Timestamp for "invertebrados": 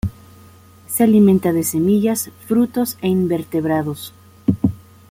3.07-4.15